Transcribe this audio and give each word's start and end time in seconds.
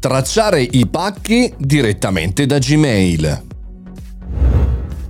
Tracciare 0.00 0.62
i 0.62 0.86
pacchi 0.86 1.52
direttamente 1.58 2.46
da 2.46 2.58
Gmail. 2.58 3.47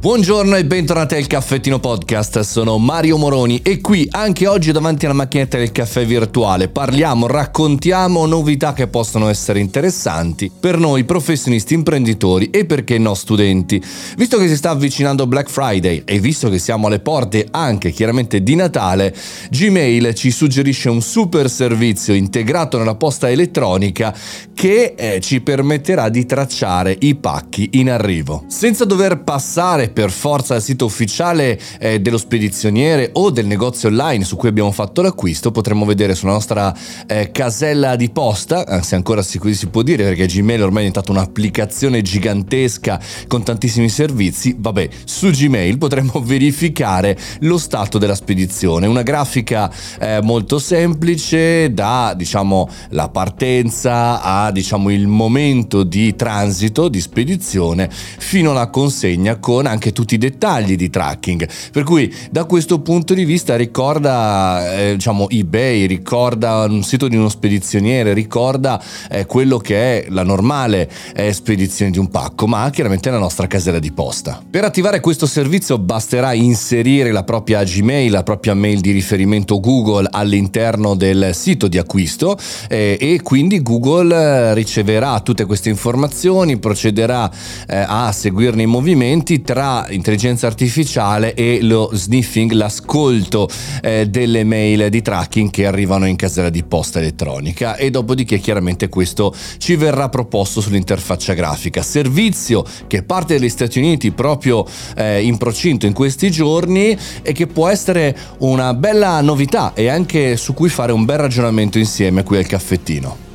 Buongiorno 0.00 0.54
e 0.54 0.64
bentornati 0.64 1.16
al 1.16 1.26
Caffettino 1.26 1.80
Podcast, 1.80 2.38
sono 2.42 2.78
Mario 2.78 3.16
Moroni 3.16 3.60
e 3.64 3.80
qui 3.80 4.06
anche 4.12 4.46
oggi 4.46 4.70
davanti 4.70 5.06
alla 5.06 5.14
macchinetta 5.14 5.58
del 5.58 5.72
caffè 5.72 6.06
virtuale 6.06 6.68
parliamo, 6.68 7.26
raccontiamo 7.26 8.24
novità 8.24 8.74
che 8.74 8.86
possono 8.86 9.28
essere 9.28 9.58
interessanti 9.58 10.52
per 10.60 10.78
noi 10.78 11.02
professionisti 11.02 11.74
imprenditori 11.74 12.50
e 12.50 12.64
perché 12.64 12.96
no 12.96 13.14
studenti. 13.14 13.82
Visto 14.16 14.38
che 14.38 14.46
si 14.46 14.54
sta 14.54 14.70
avvicinando 14.70 15.26
Black 15.26 15.50
Friday 15.50 16.02
e 16.04 16.20
visto 16.20 16.48
che 16.48 16.60
siamo 16.60 16.86
alle 16.86 17.00
porte 17.00 17.48
anche 17.50 17.90
chiaramente 17.90 18.40
di 18.44 18.54
Natale, 18.54 19.12
Gmail 19.50 20.14
ci 20.14 20.30
suggerisce 20.30 20.90
un 20.90 21.02
super 21.02 21.50
servizio 21.50 22.14
integrato 22.14 22.78
nella 22.78 22.94
posta 22.94 23.28
elettronica 23.28 24.14
che 24.54 24.94
eh, 24.96 25.18
ci 25.20 25.40
permetterà 25.40 26.08
di 26.08 26.24
tracciare 26.24 26.96
i 27.00 27.16
pacchi 27.16 27.70
in 27.72 27.90
arrivo 27.90 28.44
senza 28.46 28.84
dover 28.84 29.24
passare 29.24 29.86
per 29.88 30.10
forza 30.10 30.54
al 30.54 30.62
sito 30.62 30.84
ufficiale 30.84 31.58
eh, 31.78 32.00
dello 32.00 32.18
spedizioniere 32.18 33.10
o 33.14 33.30
del 33.30 33.46
negozio 33.46 33.88
online 33.88 34.24
su 34.24 34.36
cui 34.36 34.48
abbiamo 34.48 34.72
fatto 34.72 35.02
l'acquisto, 35.02 35.50
potremmo 35.50 35.84
vedere 35.84 36.14
sulla 36.14 36.32
nostra 36.32 36.74
eh, 37.06 37.30
casella 37.30 37.96
di 37.96 38.10
posta, 38.10 38.66
eh, 38.66 38.82
se 38.82 38.94
ancora 38.94 39.22
si, 39.22 39.40
si 39.52 39.66
può 39.68 39.82
dire, 39.82 40.04
perché 40.04 40.26
Gmail 40.26 40.62
ormai 40.62 40.84
è 40.84 40.86
diventata 40.88 41.12
un'applicazione 41.12 42.02
gigantesca 42.02 43.00
con 43.26 43.42
tantissimi 43.42 43.88
servizi, 43.88 44.54
vabbè, 44.58 44.88
su 45.04 45.30
Gmail 45.30 45.78
potremmo 45.78 46.20
verificare 46.24 47.16
lo 47.40 47.58
stato 47.58 47.98
della 47.98 48.14
spedizione, 48.14 48.86
una 48.86 49.02
grafica 49.02 49.72
eh, 50.00 50.20
molto 50.22 50.58
semplice 50.58 51.72
da, 51.72 52.14
diciamo, 52.16 52.68
la 52.90 53.08
partenza 53.08 54.22
a, 54.22 54.50
diciamo, 54.50 54.90
il 54.90 55.06
momento 55.06 55.82
di 55.82 56.14
transito, 56.14 56.88
di 56.88 57.00
spedizione, 57.00 57.88
fino 57.90 58.50
alla 58.50 58.68
consegna 58.68 59.36
con 59.36 59.66
anche 59.66 59.77
anche 59.78 59.92
tutti 59.92 60.14
i 60.14 60.18
dettagli 60.18 60.74
di 60.74 60.90
tracking. 60.90 61.48
Per 61.70 61.84
cui 61.84 62.12
da 62.30 62.44
questo 62.44 62.80
punto 62.80 63.14
di 63.14 63.24
vista 63.24 63.54
ricorda 63.54 64.74
eh, 64.74 64.96
diciamo 64.96 65.28
eBay, 65.30 65.86
ricorda 65.86 66.64
un 66.68 66.82
sito 66.82 67.06
di 67.06 67.14
uno 67.14 67.28
spedizioniere, 67.28 68.12
ricorda 68.12 68.82
eh, 69.08 69.24
quello 69.24 69.58
che 69.58 69.76
è 69.76 70.06
la 70.10 70.24
normale 70.24 70.90
eh, 71.14 71.32
spedizione 71.32 71.92
di 71.92 71.98
un 71.98 72.10
pacco, 72.10 72.48
ma 72.48 72.68
chiaramente 72.70 73.08
la 73.10 73.18
nostra 73.18 73.46
casella 73.46 73.78
di 73.78 73.92
posta. 73.92 74.42
Per 74.50 74.64
attivare 74.64 74.98
questo 74.98 75.26
servizio 75.26 75.78
basterà 75.78 76.32
inserire 76.32 77.12
la 77.12 77.22
propria 77.22 77.62
Gmail, 77.62 78.10
la 78.10 78.24
propria 78.24 78.54
mail 78.54 78.80
di 78.80 78.90
riferimento 78.90 79.60
Google 79.60 80.08
all'interno 80.10 80.96
del 80.96 81.30
sito 81.34 81.68
di 81.68 81.78
acquisto 81.78 82.36
eh, 82.68 82.98
e 83.00 83.20
quindi 83.22 83.62
Google 83.62 84.14
eh, 84.14 84.54
riceverà 84.54 85.20
tutte 85.20 85.44
queste 85.44 85.68
informazioni, 85.68 86.58
procederà 86.58 87.30
eh, 87.68 87.84
a 87.86 88.10
seguirne 88.10 88.62
i 88.62 88.66
movimenti 88.66 89.42
tra 89.42 89.67
intelligenza 89.90 90.46
artificiale 90.46 91.34
e 91.34 91.60
lo 91.62 91.90
sniffing, 91.92 92.52
l'ascolto 92.52 93.48
eh, 93.82 94.06
delle 94.08 94.44
mail 94.44 94.88
di 94.88 95.02
tracking 95.02 95.50
che 95.50 95.66
arrivano 95.66 96.06
in 96.06 96.16
casella 96.16 96.50
di 96.50 96.62
posta 96.62 96.98
elettronica 96.98 97.76
e 97.76 97.90
dopodiché 97.90 98.38
chiaramente 98.38 98.88
questo 98.88 99.34
ci 99.58 99.76
verrà 99.76 100.08
proposto 100.08 100.60
sull'interfaccia 100.60 101.34
grafica. 101.34 101.82
Servizio 101.82 102.64
che 102.86 103.02
parte 103.02 103.38
dagli 103.38 103.48
Stati 103.48 103.78
Uniti 103.78 104.10
proprio 104.10 104.64
eh, 104.96 105.22
in 105.22 105.36
procinto 105.36 105.86
in 105.86 105.92
questi 105.92 106.30
giorni 106.30 106.96
e 107.22 107.32
che 107.32 107.46
può 107.46 107.68
essere 107.68 108.16
una 108.38 108.74
bella 108.74 109.20
novità 109.20 109.72
e 109.74 109.88
anche 109.88 110.36
su 110.36 110.54
cui 110.54 110.68
fare 110.68 110.92
un 110.92 111.04
bel 111.04 111.18
ragionamento 111.18 111.78
insieme 111.78 112.22
qui 112.22 112.38
al 112.38 112.46
caffettino. 112.46 113.27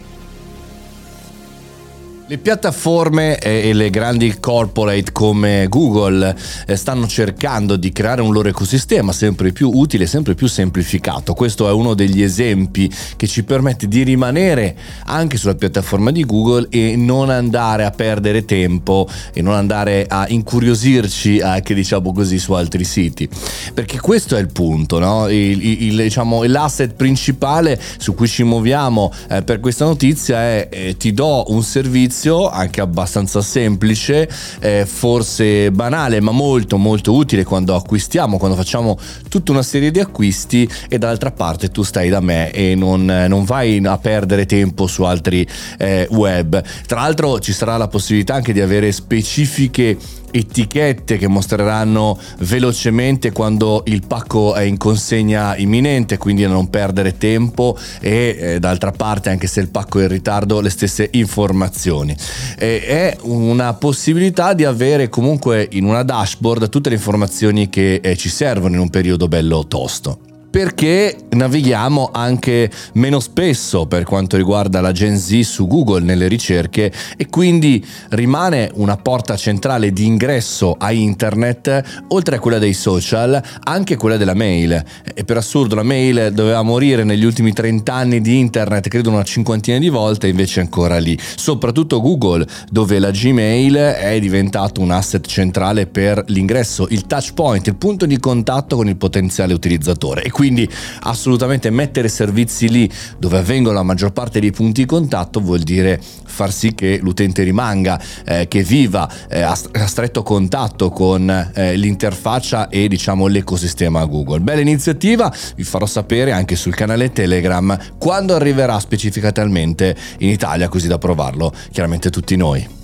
Le 2.34 2.40
piattaforme 2.40 3.38
e 3.38 3.74
le 3.74 3.92
grandi 3.92 4.40
corporate 4.40 5.12
come 5.12 5.68
Google 5.70 6.36
eh, 6.66 6.76
stanno 6.76 7.06
cercando 7.06 7.76
di 7.76 7.92
creare 7.92 8.24
un 8.24 8.34
loro 8.34 8.50
ecosistema 8.50 9.12
sempre 9.12 9.52
più 9.52 9.70
utile, 9.72 10.08
sempre 10.08 10.34
più 10.34 10.48
semplificato. 10.48 11.36
Questo 11.36 11.70
è 11.70 11.72
uno 11.72 11.94
degli 11.94 12.24
esempi 12.24 12.92
che 13.18 13.28
ci 13.28 13.44
permette 13.44 13.88
di 13.88 14.02
rimanere 14.02 14.76
anche 15.06 15.38
sulla 15.38 15.54
piattaforma 15.54 16.10
di 16.10 16.26
Google 16.26 16.70
e 16.72 16.96
non 16.96 17.30
andare 17.30 17.86
a 17.86 17.92
perdere 17.92 18.46
tempo 18.46 19.08
e 19.32 19.44
non 19.44 19.54
andare 19.54 20.08
a 20.10 20.26
incuriosirci 20.28 21.40
anche 21.40 21.76
diciamo 21.76 22.12
così 22.14 22.40
su 22.40 22.54
altri 22.54 22.84
siti. 22.84 23.30
Perché 23.76 24.00
questo 24.00 24.36
è 24.36 24.40
il 24.40 24.52
punto, 24.52 24.98
no? 24.98 25.30
il, 25.30 25.84
il, 25.84 25.98
diciamo, 25.98 26.42
l'asset 26.46 26.96
principale 26.96 27.80
su 28.00 28.16
cui 28.16 28.28
ci 28.28 28.42
muoviamo 28.42 29.14
eh, 29.30 29.44
per 29.44 29.60
questa 29.60 29.86
notizia 29.86 30.40
è 30.40 30.68
eh, 30.72 30.98
ti 30.98 31.14
do 31.14 31.44
un 31.50 31.62
servizio 31.62 32.22
servizio 32.24 32.50
anche 32.50 32.80
abbastanza 32.80 33.42
semplice, 33.42 34.30
eh, 34.60 34.86
forse 34.86 35.72
banale 35.72 36.22
ma 36.22 36.32
molto 36.32 36.78
molto 36.78 37.14
utile 37.14 37.44
quando 37.44 37.76
acquistiamo, 37.76 38.38
quando 38.38 38.56
facciamo 38.56 38.98
tutta 39.28 39.52
una 39.52 39.64
serie 39.64 39.92
di 39.92 40.00
acquisti 40.00 40.70
e 40.88 40.98
dall'altra 40.98 41.32
parte 41.32 41.70
tu 41.70 41.84
stai 41.84 42.10
da 42.10 42.22
me 42.22 42.52
e 42.52 42.76
non, 42.76 43.06
non 43.06 43.44
vai 43.44 43.82
a 43.84 43.98
perdere 43.98 44.46
tempo 44.46 44.88
su 44.88 45.04
altri 45.04 45.46
eh, 45.78 46.08
web. 46.12 46.64
Tra 46.88 47.02
l'altro 47.02 47.40
ci 47.40 47.52
sarà 47.52 47.76
la 47.78 47.88
possibilità 47.88 48.36
anche 48.36 48.54
di 48.54 48.62
avere 48.62 48.92
specifiche 48.92 49.98
etichette 50.34 51.18
che 51.18 51.28
mostreranno 51.28 52.18
velocemente 52.40 53.32
quando 53.32 53.84
il 53.86 54.06
pacco 54.06 54.56
è 54.56 54.64
in 54.64 54.78
consegna 54.78 55.56
imminente, 55.56 56.18
quindi 56.18 56.44
a 56.44 56.50
non 56.50 56.70
perdere 56.70 57.18
tempo 57.18 57.78
e 58.02 58.38
eh, 58.38 58.60
d'altra 58.60 58.92
parte 58.92 59.30
anche 59.30 59.48
se 59.48 59.60
il 59.60 59.70
pacco 59.70 60.00
è 60.00 60.04
in 60.04 60.10
ritardo 60.10 60.60
le 60.60 60.70
stesse 60.70 61.08
informazioni. 61.14 62.16
E, 62.58 62.86
è 62.86 63.18
una 63.22 63.74
possibilità 63.76 64.54
di 64.54 64.66
avere 64.66 65.10
comunque 65.10 65.68
in 65.72 65.86
una 65.86 66.04
dashboard 66.04 66.70
tutte 66.70 66.90
le 66.90 66.96
informazioni 66.96 67.70
che 67.70 67.96
eh, 67.96 68.18
ci 68.18 68.30
servono 68.30 68.76
in 68.76 68.82
un 68.82 68.90
periodo 68.90 69.28
bello 69.28 69.66
tosto 69.68 70.32
perché 70.54 71.18
navighiamo 71.30 72.12
anche 72.14 72.70
meno 72.94 73.20
spesso 73.20 73.88
per 73.88 74.04
quanto 74.04 74.38
riguarda 74.38 74.82
la 74.82 74.92
Gen 74.92 75.18
Z 75.18 75.40
su 75.40 75.66
Google 75.66 76.02
nelle 76.02 76.28
ricerche 76.28 76.94
e 77.18 77.26
quindi 77.28 77.84
rimane 78.10 78.70
una 78.76 78.96
porta 78.96 79.36
centrale 79.36 79.92
di 79.92 80.06
ingresso 80.06 80.76
a 80.78 80.92
internet 80.92 82.04
oltre 82.10 82.36
a 82.36 82.40
quella 82.40 82.60
dei 82.60 82.74
social 82.74 83.42
anche 83.64 83.96
quella 83.96 84.16
della 84.16 84.36
mail. 84.36 84.80
E 85.16 85.24
per 85.24 85.38
assurdo 85.38 85.74
la 85.74 85.82
mail 85.82 86.32
doveva 86.32 86.62
morire 86.62 87.04
negli 87.04 87.24
ultimi 87.24 87.52
30 87.52 87.92
anni 87.92 88.22
di 88.22 88.38
internet 88.38 88.90
credo 88.90 89.10
una 89.10 89.24
cinquantina 89.24 89.80
di 89.80 89.90
volte 89.90 90.28
invece 90.28 90.60
è 90.60 90.64
ancora 90.66 91.00
lì. 91.00 91.18
Soprattutto 91.36 92.00
Google 92.00 92.46
dove 92.70 93.00
la 93.00 93.10
Gmail 93.10 93.74
è 93.74 94.20
diventato 94.20 94.82
un 94.82 94.92
asset 94.92 95.26
centrale 95.26 95.88
per 95.88 96.24
l'ingresso 96.28 96.86
il 96.92 97.08
touch 97.08 97.34
point 97.34 97.66
il 97.66 97.76
punto 97.76 98.06
di 98.06 98.20
contatto 98.20 98.76
con 98.76 98.88
il 98.88 98.98
potenziale 98.98 99.56
utilizzatore. 99.56 100.22
E 100.22 100.30
quindi 100.44 100.70
assolutamente 101.04 101.70
mettere 101.70 102.10
servizi 102.10 102.68
lì 102.68 102.92
dove 103.18 103.38
avvengono 103.38 103.78
la 103.78 103.84
maggior 103.84 104.12
parte 104.12 104.42
dei 104.42 104.52
punti 104.52 104.82
di 104.82 104.88
contatto 104.88 105.40
vuol 105.40 105.62
dire 105.62 106.02
far 106.26 106.52
sì 106.52 106.76
che 106.76 107.00
l'utente 107.02 107.44
rimanga, 107.44 107.98
eh, 108.26 108.50
che 108.50 108.62
viva 108.62 109.10
eh, 109.30 109.42
a 109.42 109.56
stretto 109.56 110.22
contatto 110.22 110.90
con 110.90 111.30
eh, 111.30 111.78
l'interfaccia 111.78 112.68
e 112.68 112.90
diciamo 112.90 113.28
l'ecosistema 113.28 114.04
Google. 114.04 114.42
Bella 114.42 114.60
iniziativa, 114.60 115.34
vi 115.56 115.64
farò 115.64 115.86
sapere 115.86 116.34
anche 116.34 116.58
sul 116.58 116.76
canale 116.76 117.14
Telegram 117.14 117.78
quando 117.98 118.36
arriverà 118.36 118.78
specificatamente 118.82 119.96
in 120.18 120.28
Italia 120.28 120.68
così 120.68 120.90
da 120.90 120.98
provarlo 120.98 121.54
chiaramente 121.72 122.10
tutti 122.10 122.36
noi. 122.36 122.83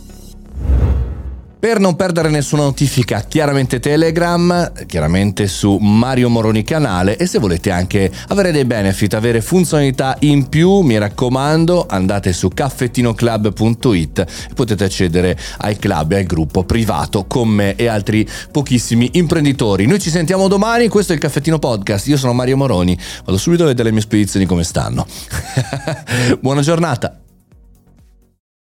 Per 1.60 1.78
non 1.78 1.98
perdere 1.98 2.30
nessuna 2.30 2.64
notifica, 2.64 3.26
chiaramente 3.28 3.82
Telegram, 3.82 4.72
chiaramente 4.86 5.50
su 5.50 5.76
Mario 5.76 6.30
Moroni 6.30 6.64
canale 6.64 7.18
e 7.18 7.26
se 7.26 7.38
volete 7.38 7.70
anche 7.70 8.10
avere 8.30 8.54
dei 8.54 8.64
benefit, 8.64 9.14
avere 9.14 9.42
funzionalità 9.42 10.16
in 10.20 10.48
più, 10.48 10.80
mi 10.80 10.98
raccomando, 10.98 11.86
andate 11.86 12.32
su 12.32 12.48
caffettinoclub.it 12.48 14.20
e 14.20 14.54
potete 14.54 14.86
accedere 14.86 15.38
al 15.58 15.78
club 15.78 16.14
e 16.14 16.20
al 16.20 16.24
gruppo 16.24 16.64
privato 16.64 17.26
con 17.26 17.50
me 17.50 17.76
e 17.76 17.88
altri 17.88 18.26
pochissimi 18.50 19.10
imprenditori. 19.16 19.86
Noi 19.86 20.00
ci 20.00 20.12
sentiamo 20.12 20.48
domani, 20.48 20.88
questo 20.88 21.12
è 21.12 21.16
il 21.16 21.22
Caffettino 21.22 21.60
Podcast, 21.60 22.08
io 22.08 22.16
sono 22.16 22.32
Mario 22.32 22.56
Moroni, 22.56 22.98
vado 23.26 23.38
subito 23.38 23.64
a 23.64 23.68
vedere 23.68 23.90
le 23.90 23.96
mie 23.96 24.02
spedizioni 24.02 24.46
come 24.46 24.64
stanno. 24.64 25.06
Buona 26.40 26.62
giornata! 26.62 27.20